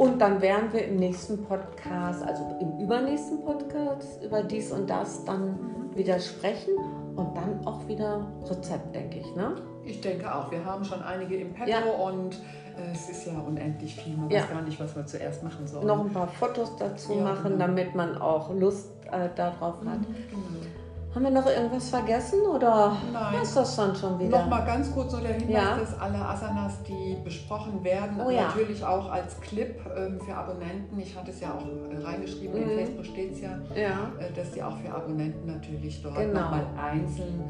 Und 0.00 0.18
dann 0.18 0.40
werden 0.40 0.72
wir 0.72 0.86
im 0.86 0.96
nächsten 0.96 1.44
Podcast, 1.44 2.22
also 2.22 2.56
im 2.58 2.78
übernächsten 2.78 3.44
Podcast, 3.44 4.24
über 4.24 4.42
dies 4.42 4.72
und 4.72 4.88
das 4.88 5.26
dann 5.26 5.58
wieder 5.94 6.18
sprechen 6.18 6.72
und 7.16 7.36
dann 7.36 7.66
auch 7.66 7.86
wieder 7.86 8.26
Rezept, 8.48 8.94
denke 8.94 9.18
ich. 9.18 9.34
Ne? 9.36 9.56
Ich 9.84 10.00
denke 10.00 10.34
auch. 10.34 10.50
Wir 10.50 10.64
haben 10.64 10.82
schon 10.86 11.02
einige 11.02 11.36
im 11.36 11.52
Petto 11.52 11.68
ja. 11.68 11.82
und 11.82 12.32
äh, 12.78 12.92
es 12.94 13.10
ist 13.10 13.26
ja 13.26 13.38
unendlich 13.46 13.94
viel. 13.94 14.16
Man 14.16 14.30
ja. 14.30 14.40
weiß 14.40 14.48
gar 14.48 14.62
nicht, 14.62 14.80
was 14.80 14.96
wir 14.96 15.04
zuerst 15.04 15.42
machen 15.42 15.66
sollen. 15.66 15.86
Noch 15.86 16.00
ein 16.00 16.10
paar 16.10 16.28
Fotos 16.28 16.74
dazu 16.76 17.12
ja, 17.12 17.22
machen, 17.22 17.52
genau. 17.52 17.66
damit 17.66 17.94
man 17.94 18.16
auch 18.16 18.54
Lust 18.54 18.92
äh, 19.12 19.28
darauf 19.36 19.84
hat. 19.84 20.00
Mhm, 20.00 20.14
genau. 20.30 20.66
Haben 21.12 21.24
wir 21.24 21.30
noch 21.32 21.46
irgendwas 21.46 21.90
vergessen 21.90 22.40
oder 22.42 22.96
Nein. 23.12 23.42
ist 23.42 23.56
das 23.56 23.74
dann 23.74 23.96
schon 23.96 24.16
wieder? 24.20 24.38
Nochmal 24.38 24.64
ganz 24.64 24.92
kurz 24.92 25.10
so 25.10 25.18
der 25.18 25.32
Hinweis, 25.32 25.52
ja. 25.52 25.76
dass 25.76 25.98
alle 25.98 26.24
Asanas, 26.24 26.74
die 26.86 27.16
besprochen 27.24 27.82
werden, 27.82 28.20
oh, 28.24 28.30
ja. 28.30 28.42
natürlich 28.42 28.84
auch 28.84 29.10
als 29.10 29.40
Clip 29.40 29.74
ähm, 29.96 30.20
für 30.20 30.36
Abonnenten, 30.36 31.00
ich 31.00 31.16
hatte 31.16 31.32
es 31.32 31.40
ja 31.40 31.52
auch 31.52 31.66
äh, 31.66 32.00
reingeschrieben, 32.00 32.62
mhm. 32.62 32.70
in 32.70 32.78
Facebook 32.78 33.06
steht 33.06 33.32
es 33.32 33.40
ja, 33.40 33.58
ja. 33.74 34.12
Äh, 34.20 34.32
dass 34.36 34.52
die 34.52 34.62
auch 34.62 34.76
für 34.76 34.94
Abonnenten 34.94 35.46
natürlich 35.46 36.00
dort 36.00 36.14
genau. 36.14 36.42
nochmal 36.42 36.66
einzeln 36.80 37.42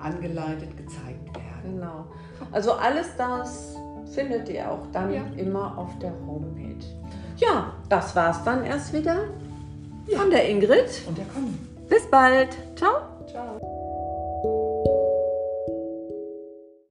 angeleitet 0.00 0.76
gezeigt 0.76 1.36
werden. 1.36 1.76
Genau. 1.76 2.06
Also 2.50 2.72
alles 2.72 3.06
das 3.16 3.76
findet 4.12 4.48
ihr 4.48 4.68
auch 4.68 4.86
dann 4.92 5.12
immer 5.36 5.78
auf 5.78 5.96
der 6.00 6.12
Homepage. 6.26 6.84
Ja, 7.36 7.74
das 7.88 8.16
war 8.16 8.30
es 8.30 8.42
dann 8.42 8.64
erst 8.64 8.92
wieder 8.92 9.24
von 10.16 10.30
der 10.30 10.48
Ingrid 10.48 11.02
und 11.06 11.16
der 11.16 11.26
Conny. 11.26 11.54
Bis 11.88 12.08
bald. 12.10 12.56
Ciao. 12.76 13.13